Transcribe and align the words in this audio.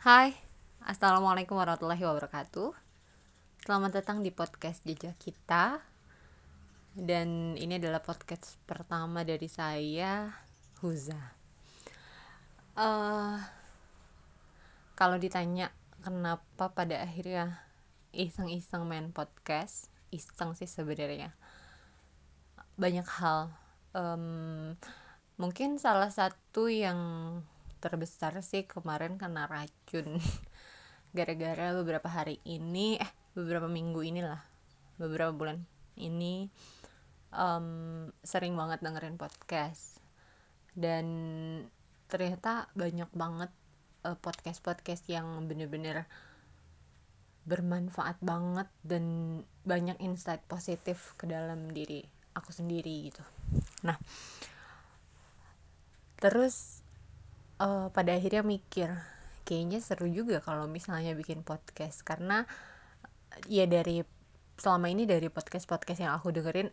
Hai, 0.00 0.32
Assalamualaikum 0.80 1.60
warahmatullahi 1.60 2.00
wabarakatuh. 2.00 2.72
Selamat 3.68 4.00
datang 4.00 4.24
di 4.24 4.32
podcast 4.32 4.80
Jejak 4.80 5.20
Kita. 5.20 5.76
Dan 6.96 7.52
ini 7.60 7.76
adalah 7.76 8.00
podcast 8.00 8.56
pertama 8.64 9.28
dari 9.28 9.44
saya, 9.52 10.32
Huza. 10.80 11.20
Uh, 12.80 13.44
Kalau 14.96 15.20
ditanya 15.20 15.68
kenapa 16.00 16.72
pada 16.72 17.04
akhirnya 17.04 17.60
iseng-iseng 18.16 18.88
main 18.88 19.12
podcast 19.12 19.92
Iseng 20.08 20.56
sih 20.56 20.64
sebenarnya. 20.64 21.36
Banyak 22.80 23.04
hal. 23.20 23.52
Um, 23.92 24.80
Mungkin 25.36 25.76
salah 25.76 26.08
satu 26.08 26.72
yang 26.72 26.96
terbesar 27.80 28.36
sih 28.44 28.68
kemarin 28.68 29.16
kena 29.16 29.48
racun. 29.48 30.20
Gara-gara 31.16 31.74
beberapa 31.74 32.06
hari 32.06 32.38
ini 32.46 33.00
eh 33.00 33.10
beberapa 33.34 33.66
minggu 33.66 34.00
inilah 34.04 34.38
beberapa 35.00 35.32
bulan 35.32 35.64
ini 35.96 36.46
um, 37.32 38.06
sering 38.22 38.54
banget 38.54 38.84
dengerin 38.84 39.16
podcast. 39.16 39.98
Dan 40.76 41.06
ternyata 42.06 42.70
banyak 42.78 43.10
banget 43.10 43.50
uh, 44.06 44.16
podcast-podcast 44.20 45.08
yang 45.10 45.26
bener-bener 45.48 46.06
bermanfaat 47.48 48.20
banget 48.20 48.68
dan 48.84 49.04
banyak 49.64 49.96
insight 49.98 50.44
positif 50.46 51.16
ke 51.16 51.24
dalam 51.24 51.72
diri 51.72 52.04
aku 52.36 52.52
sendiri 52.52 53.10
gitu. 53.10 53.24
Nah 53.82 53.96
terus 56.20 56.79
uh, 57.60 57.92
pada 57.92 58.16
akhirnya 58.16 58.42
mikir 58.42 58.88
kayaknya 59.44 59.78
seru 59.84 60.08
juga 60.08 60.40
kalau 60.40 60.64
misalnya 60.66 61.12
bikin 61.12 61.44
podcast. 61.44 62.02
Karena 62.02 62.48
ya 63.46 63.68
dari 63.68 64.02
selama 64.56 64.88
ini 64.92 65.04
dari 65.04 65.28
podcast 65.32 65.68
podcast 65.68 66.00
yang 66.04 66.12
aku 66.16 66.32
dengerin 66.32 66.68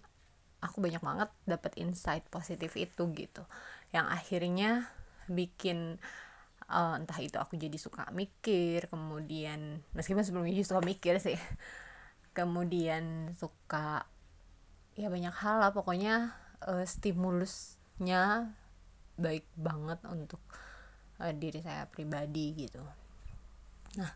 aku 0.58 0.81
banyak 0.81 0.99
banget 0.99 1.30
dapat 1.45 1.75
insight 1.77 2.25
positif 2.31 2.73
itu 2.80 3.03
gitu. 3.13 3.43
Yang 3.91 4.08
akhirnya 4.08 4.69
bikin 5.27 5.99
uh, 6.71 6.95
entah 6.95 7.19
itu 7.19 7.35
aku 7.35 7.59
jadi 7.59 7.75
suka 7.75 8.08
mikir 8.15 8.88
kemudian 8.88 9.83
meskipun 9.91 10.23
sebelumnya 10.23 10.63
suka 10.63 10.80
mikir 10.83 11.19
sih 11.19 11.35
kemudian 12.38 13.35
suka 13.35 14.08
ya 14.97 15.08
banyak 15.11 15.35
hal 15.35 15.61
lah. 15.61 15.71
Pokoknya 15.75 16.33
uh, 16.65 16.83
stimulusnya 16.85 18.53
baik 19.17 19.49
banget 19.58 19.97
untuk 20.05 20.41
uh, 21.21 21.33
diri 21.33 21.59
saya 21.61 21.85
pribadi 21.89 22.53
gitu. 22.67 22.81
Nah 23.97 24.11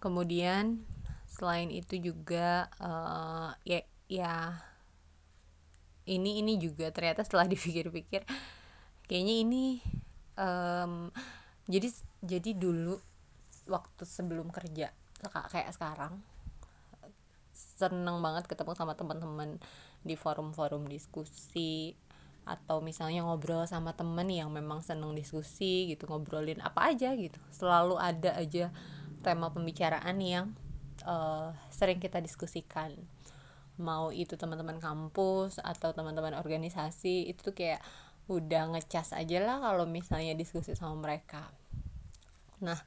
kemudian 0.00 0.80
selain 1.28 1.68
itu 1.68 2.00
juga 2.00 2.66
uh, 2.80 3.52
ya 3.62 3.84
ya 4.10 4.56
ini 6.08 6.42
ini 6.42 6.58
juga 6.58 6.90
ternyata 6.90 7.22
setelah 7.22 7.46
dipikir-pikir 7.52 8.24
kayaknya 9.06 9.34
ini 9.44 9.64
um, 10.40 11.12
jadi 11.70 11.88
jadi 12.24 12.50
dulu 12.56 12.98
waktu 13.70 14.02
sebelum 14.02 14.50
kerja 14.50 14.90
kayak 15.20 15.70
sekarang 15.76 16.18
seneng 17.80 18.20
banget 18.20 18.44
ketemu 18.44 18.72
sama 18.76 18.92
teman-teman 18.96 19.56
di 20.04 20.16
forum-forum 20.16 20.88
diskusi 20.88 21.96
atau 22.50 22.82
misalnya 22.82 23.22
ngobrol 23.22 23.62
sama 23.70 23.94
temen 23.94 24.26
yang 24.26 24.50
memang 24.50 24.82
seneng 24.82 25.14
diskusi 25.14 25.86
gitu 25.86 26.10
ngobrolin 26.10 26.58
apa 26.58 26.90
aja 26.90 27.14
gitu. 27.14 27.38
Selalu 27.54 27.94
ada 27.94 28.34
aja 28.34 28.74
tema 29.22 29.54
pembicaraan 29.54 30.18
yang 30.18 30.50
uh, 31.06 31.54
sering 31.70 32.02
kita 32.02 32.18
diskusikan. 32.18 32.90
Mau 33.78 34.10
itu 34.10 34.34
teman-teman 34.34 34.82
kampus 34.82 35.62
atau 35.62 35.94
teman-teman 35.94 36.34
organisasi 36.34 37.30
itu 37.30 37.40
tuh 37.40 37.54
kayak 37.54 37.80
udah 38.26 38.74
ngecas 38.74 39.14
aja 39.14 39.38
lah 39.42 39.62
kalau 39.62 39.86
misalnya 39.86 40.34
diskusi 40.34 40.74
sama 40.74 40.98
mereka. 40.98 41.46
Nah 42.58 42.82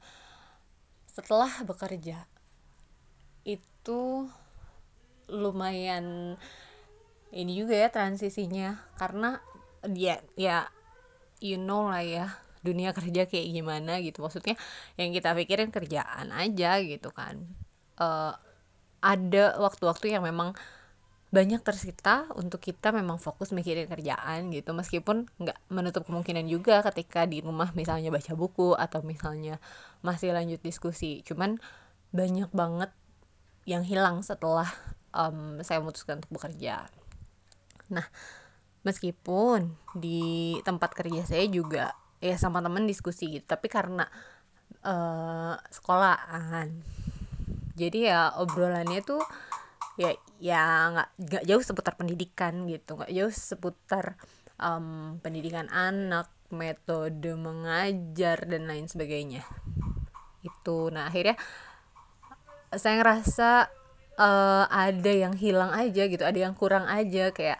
setelah 1.08 1.50
bekerja 1.64 2.28
itu 3.48 4.28
lumayan 5.32 6.36
ini 7.34 7.52
juga 7.58 7.74
ya 7.74 7.88
transisinya. 7.90 8.78
Karena 8.94 9.42
dia 9.90 10.20
ya 10.38 10.68
you 11.42 11.60
know 11.60 11.88
lah 11.90 12.04
ya 12.04 12.26
dunia 12.64 12.96
kerja 12.96 13.28
kayak 13.28 13.46
gimana 13.52 14.00
gitu. 14.00 14.24
Maksudnya 14.24 14.56
yang 14.96 15.12
kita 15.12 15.36
pikirin 15.36 15.68
kerjaan 15.68 16.32
aja 16.32 16.80
gitu 16.80 17.12
kan. 17.12 17.44
Uh, 18.00 18.32
ada 19.04 19.60
waktu-waktu 19.60 20.16
yang 20.16 20.24
memang 20.24 20.56
banyak 21.34 21.66
tersita 21.66 22.30
untuk 22.38 22.62
kita 22.62 22.94
memang 22.94 23.20
fokus 23.20 23.52
mikirin 23.52 23.84
kerjaan 23.90 24.48
gitu. 24.48 24.72
Meskipun 24.72 25.28
nggak 25.36 25.58
menutup 25.68 26.08
kemungkinan 26.08 26.48
juga 26.48 26.80
ketika 26.88 27.28
di 27.28 27.44
rumah 27.44 27.74
misalnya 27.76 28.08
baca 28.08 28.32
buku 28.32 28.72
atau 28.72 29.04
misalnya 29.04 29.60
masih 30.00 30.32
lanjut 30.32 30.62
diskusi. 30.64 31.20
Cuman 31.26 31.60
banyak 32.14 32.48
banget 32.54 32.94
yang 33.68 33.84
hilang 33.84 34.24
setelah 34.24 34.70
um, 35.12 35.60
saya 35.60 35.84
memutuskan 35.84 36.22
untuk 36.24 36.40
bekerja. 36.40 36.88
Nah 37.92 38.06
meskipun 38.84 39.74
di 39.96 40.54
tempat 40.62 40.92
kerja 40.92 41.24
saya 41.24 41.48
juga 41.48 41.96
ya 42.20 42.36
sama 42.36 42.60
temen 42.60 42.84
diskusi 42.84 43.28
gitu 43.40 43.44
tapi 43.44 43.68
karena 43.68 44.06
uh, 44.84 45.56
sekolahan. 45.72 46.70
Jadi 47.74 48.06
ya 48.06 48.30
obrolannya 48.38 49.02
tuh 49.02 49.20
ya 49.98 50.14
ya 50.38 50.62
nggak 50.94 51.08
nggak 51.18 51.44
jauh 51.48 51.64
seputar 51.64 51.94
pendidikan 51.98 52.66
gitu 52.70 52.98
nggak 52.98 53.12
jauh 53.14 53.34
seputar 53.34 54.18
um, 54.58 55.18
pendidikan 55.22 55.66
anak 55.70 56.30
metode 56.54 57.34
mengajar 57.34 58.46
dan 58.46 58.70
lain 58.70 58.86
sebagainya. 58.86 59.42
Itu. 60.44 60.92
Nah 60.94 61.10
akhirnya 61.10 61.34
saya 62.74 63.00
ngerasa 63.02 63.50
uh, 64.18 64.64
ada 64.70 65.12
yang 65.12 65.34
hilang 65.34 65.70
aja 65.74 66.06
gitu 66.06 66.22
ada 66.22 66.38
yang 66.38 66.54
kurang 66.54 66.86
aja 66.86 67.30
kayak 67.30 67.58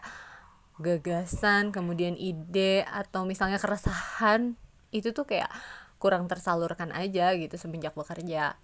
gagasan 0.79 1.71
kemudian 1.71 2.19
ide 2.19 2.83
atau 2.83 3.23
misalnya 3.23 3.55
keresahan 3.55 4.59
itu 4.91 5.15
tuh 5.15 5.23
kayak 5.23 5.47
kurang 5.99 6.27
tersalurkan 6.27 6.91
aja 6.91 7.31
gitu 7.35 7.55
semenjak 7.55 7.95
bekerja. 7.95 8.59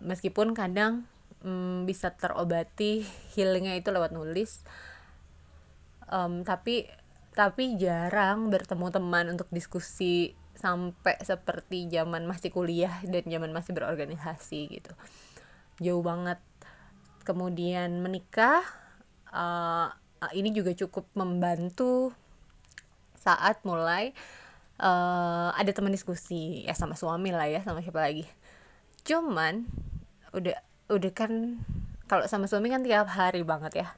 Meskipun 0.00 0.56
kadang 0.56 1.04
mm, 1.44 1.84
bisa 1.84 2.16
terobati 2.16 3.04
healingnya 3.36 3.76
itu 3.76 3.92
lewat 3.92 4.16
nulis 4.16 4.64
um, 6.12 6.44
tapi 6.44 6.86
tapi 7.32 7.80
jarang 7.80 8.52
bertemu 8.52 8.92
teman 8.92 9.32
untuk 9.32 9.48
diskusi 9.48 10.36
sampai 10.52 11.16
seperti 11.24 11.88
zaman 11.88 12.28
masih 12.28 12.52
kuliah 12.52 13.00
dan 13.08 13.24
zaman 13.24 13.56
masih 13.56 13.72
berorganisasi 13.72 14.68
gitu. 14.68 14.92
Jauh 15.80 16.04
banget. 16.04 16.36
Kemudian 17.24 18.04
menikah 18.04 18.60
uh, 19.32 19.88
ini 20.30 20.54
juga 20.54 20.70
cukup 20.76 21.10
membantu 21.18 22.14
saat 23.18 23.62
mulai 23.66 24.14
uh, 24.78 25.50
ada 25.54 25.70
teman 25.74 25.94
diskusi 25.94 26.66
ya 26.66 26.74
sama 26.74 26.94
suami 26.94 27.34
lah 27.34 27.50
ya 27.50 27.60
sama 27.66 27.82
siapa 27.82 27.98
lagi. 27.98 28.26
Cuman 29.02 29.66
udah 30.30 30.58
udah 30.90 31.12
kan 31.14 31.62
kalau 32.06 32.26
sama 32.30 32.46
suami 32.46 32.70
kan 32.70 32.86
tiap 32.86 33.10
hari 33.10 33.42
banget 33.42 33.86
ya. 33.86 33.88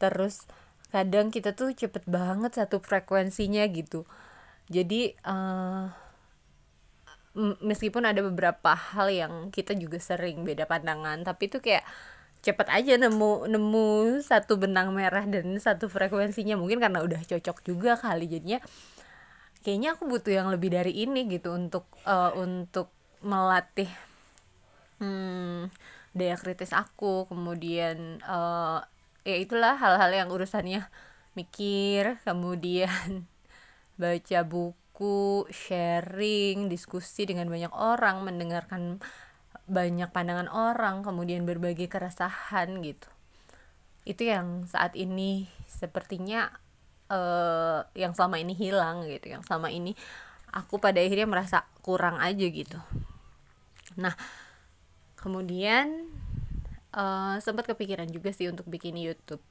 Terus 0.00 0.48
kadang 0.88 1.28
kita 1.28 1.52
tuh 1.52 1.72
cepet 1.76 2.04
banget 2.08 2.56
satu 2.56 2.80
frekuensinya 2.80 3.64
gitu. 3.68 4.08
Jadi 4.70 5.12
uh, 5.26 5.90
meskipun 7.62 8.04
ada 8.06 8.20
beberapa 8.26 8.74
hal 8.74 9.08
yang 9.10 9.32
kita 9.54 9.78
juga 9.78 10.02
sering 10.02 10.42
beda 10.42 10.66
pandangan 10.66 11.22
tapi 11.22 11.46
itu 11.46 11.62
kayak 11.62 11.86
cepet 12.40 12.68
aja 12.72 12.96
nemu 12.96 13.46
nemu 13.48 14.20
satu 14.24 14.56
benang 14.56 14.96
merah 14.96 15.24
dan 15.28 15.56
satu 15.60 15.86
frekuensinya. 15.92 16.56
Mungkin 16.56 16.80
karena 16.80 17.04
udah 17.04 17.20
cocok 17.24 17.64
juga 17.64 18.00
kali 18.00 18.28
jadinya. 18.28 18.58
Kayaknya 19.60 19.88
aku 19.92 20.08
butuh 20.08 20.32
yang 20.32 20.48
lebih 20.48 20.72
dari 20.72 21.04
ini 21.04 21.28
gitu 21.28 21.52
untuk 21.52 21.84
uh, 22.08 22.32
untuk 22.32 22.88
melatih 23.20 23.92
hmm, 25.04 25.68
daya 26.16 26.36
kritis 26.40 26.72
aku. 26.72 27.28
Kemudian 27.28 28.24
uh, 28.24 28.80
ya 29.24 29.36
itulah 29.36 29.76
hal-hal 29.76 30.10
yang 30.10 30.28
urusannya 30.32 30.88
mikir 31.38 32.18
kemudian 32.26 33.28
baca 34.00 34.40
buku 34.42 35.46
sharing 35.52 36.66
diskusi 36.66 37.28
dengan 37.28 37.46
banyak 37.46 37.70
orang 37.70 38.26
mendengarkan 38.26 38.98
banyak 39.70 40.10
pandangan 40.10 40.50
orang 40.50 41.06
kemudian 41.06 41.46
berbagi 41.46 41.86
keresahan 41.86 42.82
gitu. 42.82 43.06
Itu 44.02 44.26
yang 44.26 44.66
saat 44.66 44.98
ini 44.98 45.46
sepertinya 45.70 46.50
uh, 47.06 47.86
yang 47.94 48.12
selama 48.18 48.42
ini 48.42 48.54
hilang 48.58 49.06
gitu 49.06 49.30
yang 49.30 49.42
selama 49.46 49.70
ini 49.70 49.94
aku 50.50 50.82
pada 50.82 50.98
akhirnya 50.98 51.30
merasa 51.30 51.58
kurang 51.86 52.18
aja 52.18 52.42
gitu. 52.42 52.78
Nah 53.94 54.14
kemudian 55.14 56.10
uh, 56.94 57.38
sempat 57.38 57.70
kepikiran 57.70 58.10
juga 58.10 58.34
sih 58.34 58.50
untuk 58.50 58.66
bikin 58.66 58.98
YouTube. 58.98 59.42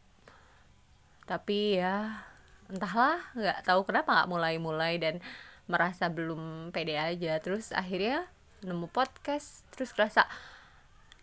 Tapi 1.23 1.79
ya 1.79 2.25
entahlah 2.67 3.21
nggak 3.37 3.59
tahu 3.65 3.81
kenapa 3.85 4.09
nggak 4.19 4.31
mulai-mulai 4.31 4.97
dan 4.99 5.23
merasa 5.69 6.09
belum 6.09 6.73
pede 6.73 6.97
aja. 6.97 7.37
Terus 7.39 7.71
akhirnya 7.71 8.25
nemu 8.65 8.87
podcast 8.91 9.63
terus 9.71 9.95
rasa 9.95 10.27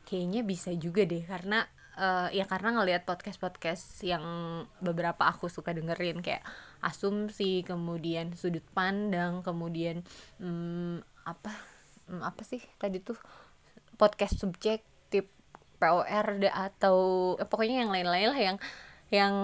kayaknya 0.06 0.46
bisa 0.46 0.70
juga 0.76 1.02
deh 1.04 1.24
karena 1.26 1.66
uh, 1.98 2.28
ya 2.30 2.46
karena 2.46 2.76
ngelihat 2.78 3.02
podcast 3.08 3.40
podcast 3.40 3.84
yang 4.06 4.22
beberapa 4.78 5.26
aku 5.26 5.50
suka 5.50 5.74
dengerin 5.74 6.22
kayak 6.22 6.44
asumsi 6.84 7.66
kemudian 7.66 8.32
sudut 8.36 8.64
pandang 8.72 9.42
kemudian 9.42 10.04
hmm, 10.38 11.02
apa 11.26 11.52
hmm, 12.08 12.22
apa 12.22 12.42
sih 12.46 12.62
tadi 12.78 13.02
tuh? 13.02 13.18
Podcast 13.96 14.36
subjektif 14.36 15.26
POR 15.80 16.26
atau 16.52 16.98
eh, 17.40 17.48
pokoknya 17.48 17.84
yang 17.84 17.92
lain-lain 17.92 18.28
lah 18.32 18.40
yang 18.40 18.56
yang 19.12 19.34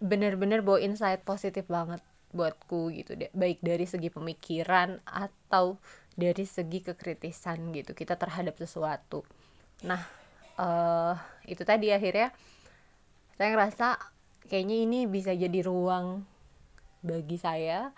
bener-bener 0.00 0.60
bawa 0.60 0.80
insight 0.82 1.24
positif 1.24 1.64
banget 1.68 2.00
buatku 2.34 2.90
gitu 2.90 3.14
deh. 3.14 3.30
Baik 3.30 3.62
dari 3.62 3.86
segi 3.86 4.10
pemikiran 4.10 4.98
atau 5.06 5.78
dari 6.14 6.46
segi 6.46 6.80
kekritisan 6.82 7.74
gitu 7.74 7.92
kita 7.92 8.14
terhadap 8.14 8.54
sesuatu. 8.58 9.26
Nah 9.82 10.02
uh, 10.58 11.14
itu 11.46 11.62
tadi 11.66 11.90
akhirnya 11.90 12.30
saya 13.34 13.48
ngerasa 13.50 13.86
kayaknya 14.46 14.76
ini 14.86 14.98
bisa 15.10 15.34
jadi 15.34 15.60
ruang 15.66 16.22
bagi 17.04 17.36
saya 17.36 17.90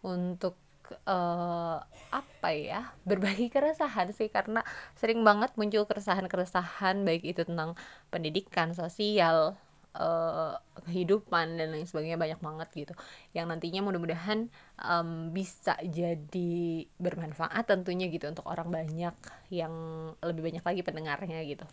untuk 0.00 0.56
uh, 1.04 1.78
apa 2.08 2.48
ya 2.56 2.96
berbagi 3.04 3.52
keresahan 3.52 4.10
sih. 4.16 4.32
Karena 4.32 4.64
sering 4.96 5.20
banget 5.22 5.52
muncul 5.60 5.84
keresahan-keresahan 5.84 7.04
baik 7.04 7.22
itu 7.28 7.44
tentang 7.44 7.76
pendidikan 8.08 8.72
sosial 8.72 9.60
uh, 9.98 10.54
kehidupan 10.86 11.58
dan 11.58 11.74
lain 11.74 11.84
sebagainya 11.84 12.16
banyak 12.16 12.40
banget 12.40 12.68
gitu. 12.86 12.94
Yang 13.34 13.46
nantinya 13.50 13.80
mudah-mudahan 13.82 14.48
um, 14.78 15.34
bisa 15.34 15.74
jadi 15.82 16.86
bermanfaat 17.02 17.66
tentunya 17.66 18.06
gitu 18.08 18.30
untuk 18.30 18.46
orang 18.46 18.70
banyak 18.70 19.14
yang 19.50 19.74
lebih 20.22 20.46
banyak 20.46 20.64
lagi 20.64 20.80
pendengarnya 20.86 21.42
gitu. 21.44 21.66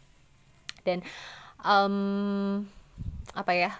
Dan 0.82 1.06
um, 1.62 2.66
apa 3.38 3.54
ya 3.54 3.72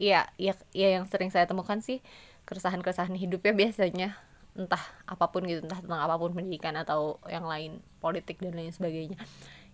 ya 0.00 0.24
ya 0.40 0.56
ya 0.72 0.88
yang 0.96 1.04
sering 1.04 1.28
saya 1.28 1.44
temukan 1.44 1.84
sih 1.84 2.00
keresahan-keresahan 2.48 3.12
hidupnya 3.20 3.52
biasanya 3.52 4.08
entah 4.58 4.80
apa 5.06 5.30
pun 5.30 5.46
gitu 5.46 5.62
entah 5.62 5.78
tentang 5.78 6.02
apa 6.02 6.18
pun 6.18 6.34
pendidikan 6.34 6.74
atau 6.74 7.22
yang 7.30 7.46
lain 7.46 7.78
politik 8.02 8.40
dan 8.40 8.56
lain 8.56 8.72
sebagainya. 8.72 9.20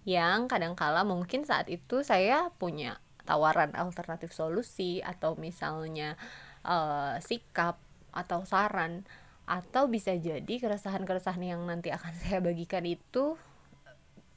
Yang 0.07 0.51
kadangkala 0.53 1.03
mungkin 1.03 1.43
saat 1.43 1.67
itu 1.67 2.03
saya 2.07 2.51
punya 2.59 3.01
tawaran 3.27 3.75
alternatif 3.75 4.31
solusi 4.31 5.03
atau 5.03 5.35
misalnya 5.35 6.15
uh, 6.63 7.19
sikap 7.19 7.77
atau 8.15 8.47
saran 8.47 9.05
atau 9.47 9.87
bisa 9.87 10.17
jadi 10.17 10.55
keresahan-keresahan 10.59 11.43
yang 11.43 11.63
nanti 11.67 11.91
akan 11.91 12.15
saya 12.23 12.39
bagikan 12.39 12.87
itu 12.87 13.35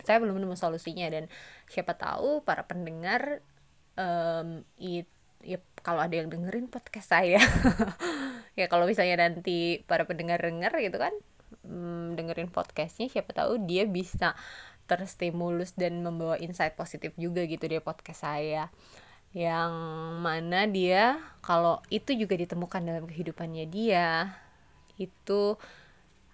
saya 0.04 0.18
belum 0.20 0.42
nemu 0.42 0.56
solusinya. 0.58 1.08
Dan 1.12 1.30
siapa 1.70 1.94
tahu 1.94 2.42
para 2.42 2.66
pendengar 2.66 3.46
um, 4.00 4.66
it, 4.80 5.08
ya 5.44 5.60
kalau 5.80 6.04
ada 6.04 6.16
yang 6.16 6.28
dengerin 6.28 6.68
podcast 6.68 7.16
saya 7.16 7.40
ya 8.60 8.68
kalau 8.68 8.84
misalnya 8.84 9.28
nanti 9.28 9.84
para 9.88 10.04
pendengar 10.04 10.44
denger 10.44 10.76
gitu 10.84 11.00
kan 11.00 11.16
um, 11.64 12.12
dengerin 12.16 12.52
podcastnya 12.52 13.08
siapa 13.08 13.32
tahu 13.32 13.64
dia 13.64 13.88
bisa 13.88 14.36
terstimulus 14.90 15.78
dan 15.78 16.02
membawa 16.02 16.42
insight 16.42 16.74
positif 16.74 17.14
juga 17.14 17.46
gitu 17.46 17.70
di 17.70 17.78
podcast 17.78 18.26
saya. 18.26 18.74
Yang 19.30 19.74
mana 20.26 20.66
dia 20.66 21.22
kalau 21.46 21.78
itu 21.94 22.18
juga 22.18 22.34
ditemukan 22.34 22.82
dalam 22.82 23.06
kehidupannya 23.06 23.70
dia 23.70 24.34
itu 24.98 25.54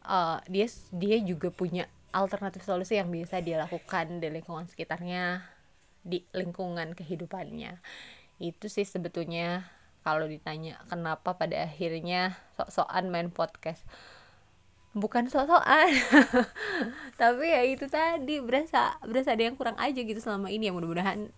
uh, 0.07 0.39
dia 0.47 0.65
dia 0.95 1.17
juga 1.19 1.51
punya 1.51 1.91
alternatif 2.15 2.63
solusi 2.63 2.95
yang 2.95 3.11
bisa 3.11 3.43
dia 3.43 3.59
lakukan 3.59 4.23
di 4.23 4.31
lingkungan 4.31 4.71
sekitarnya 4.71 5.43
di 5.99 6.23
lingkungan 6.31 6.95
kehidupannya. 6.95 7.83
Itu 8.39 8.71
sih 8.71 8.87
sebetulnya 8.87 9.67
kalau 10.05 10.29
ditanya 10.29 10.79
kenapa 10.87 11.35
pada 11.35 11.65
akhirnya 11.65 12.37
sok-sokan 12.55 13.09
main 13.11 13.33
podcast 13.33 13.83
bukan 14.95 15.27
sok-sokan 15.27 15.91
tapi 17.21 17.51
ya 17.51 17.67
itu 17.67 17.91
tadi 17.91 18.39
berasa 18.39 18.95
berasa 19.03 19.35
ada 19.35 19.43
yang 19.43 19.59
kurang 19.59 19.75
aja 19.75 19.99
gitu 19.99 20.17
selama 20.23 20.47
ini. 20.47 20.71
Ya 20.71 20.73
mudah-mudahan 20.73 21.29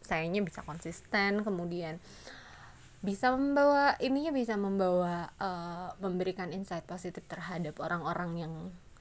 sayangnya 0.00 0.40
bisa 0.42 0.64
konsisten 0.64 1.44
kemudian 1.44 2.00
bisa 3.04 3.34
membawa 3.34 3.98
ininya 4.00 4.32
bisa 4.32 4.56
membawa 4.56 5.28
uh, 5.36 5.92
memberikan 6.00 6.54
insight 6.54 6.86
positif 6.88 7.22
terhadap 7.28 7.76
orang-orang 7.82 8.30
yang 8.38 8.52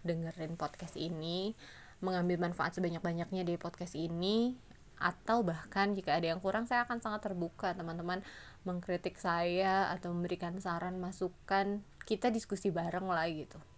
dengerin 0.04 0.58
podcast 0.58 0.98
ini 0.98 1.54
mengambil 2.02 2.42
manfaat 2.42 2.74
sebanyak-banyaknya 2.76 3.46
dari 3.46 3.62
podcast 3.62 3.94
ini 3.94 4.58
atau 4.98 5.46
bahkan 5.46 5.94
jika 5.94 6.18
ada 6.18 6.34
yang 6.34 6.42
kurang 6.42 6.66
saya 6.66 6.86
akan 6.86 6.98
sangat 7.02 7.30
terbuka 7.30 7.74
teman-teman 7.78 8.26
mengkritik 8.66 9.18
saya 9.18 9.90
atau 9.94 10.14
memberikan 10.14 10.58
saran 10.58 10.98
masukan. 10.98 11.86
Kita 12.02 12.34
diskusi 12.34 12.74
bareng 12.74 13.06
lah 13.06 13.30
gitu 13.30 13.71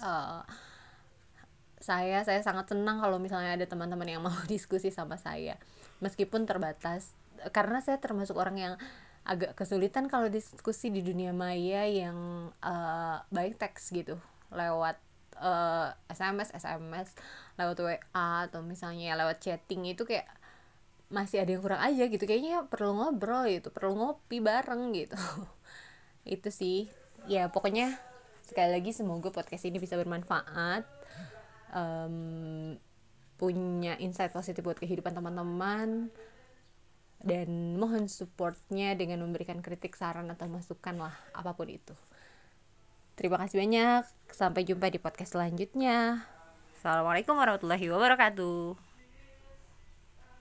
uh, 0.00 0.42
saya 1.80 2.20
saya 2.28 2.44
sangat 2.44 2.68
senang 2.68 3.00
kalau 3.00 3.16
misalnya 3.16 3.56
ada 3.56 3.64
teman-teman 3.64 4.08
yang 4.08 4.22
mau 4.22 4.36
diskusi 4.52 4.92
sama 4.92 5.16
saya. 5.16 5.56
Meskipun 6.04 6.44
terbatas. 6.44 7.16
Karena 7.56 7.80
saya 7.80 7.96
termasuk 7.96 8.36
orang 8.36 8.56
yang 8.60 8.74
agak 9.24 9.56
kesulitan 9.56 10.08
kalau 10.08 10.28
diskusi 10.28 10.92
di 10.92 11.00
dunia 11.00 11.32
maya 11.32 11.88
yang 11.88 12.50
uh, 12.60 13.24
baik 13.32 13.56
teks 13.56 13.92
gitu. 13.96 14.20
Lewat 14.52 15.00
uh, 15.40 15.92
eh, 15.92 16.12
SMS 16.12 16.52
SMS 16.52 17.16
lewat 17.56 17.76
WA 17.80 18.28
atau 18.48 18.60
misalnya 18.60 19.16
lewat 19.16 19.40
chatting 19.40 19.88
itu 19.88 20.04
kayak 20.04 20.28
masih 21.08 21.42
ada 21.42 21.56
yang 21.56 21.64
kurang 21.64 21.80
aja 21.80 22.04
gitu. 22.12 22.24
Kayaknya 22.28 22.68
perlu 22.68 22.92
ngobrol 22.92 23.48
gitu 23.48 23.72
perlu 23.72 23.96
ngopi 23.96 24.44
bareng 24.44 24.92
gitu. 24.92 25.16
Itu 26.36 26.52
sih. 26.52 26.92
Ya 27.24 27.48
pokoknya 27.48 27.96
sekali 28.50 28.74
lagi 28.74 28.90
semoga 28.90 29.30
podcast 29.30 29.62
ini 29.70 29.78
bisa 29.78 29.94
bermanfaat 29.94 30.82
um, 31.70 32.74
punya 33.38 33.96
insight 34.02 34.34
positif 34.34 34.60
buat 34.60 34.76
kehidupan 34.76 35.14
teman-teman 35.16 36.10
dan 37.20 37.76
mohon 37.76 38.08
supportnya 38.08 38.96
dengan 38.96 39.22
memberikan 39.22 39.60
kritik 39.60 39.96
saran 39.96 40.28
atau 40.32 40.48
masukan 40.48 40.96
lah 41.08 41.14
apa 41.36 41.52
pun 41.52 41.68
itu. 41.68 41.92
Terima 43.16 43.36
kasih 43.36 43.60
banyak. 43.60 44.02
Sampai 44.32 44.64
jumpa 44.64 44.88
di 44.88 44.96
podcast 44.96 45.36
selanjutnya. 45.36 46.24
Assalamualaikum 46.80 47.36
warahmatullahi 47.36 47.92
wabarakatuh 47.92 48.89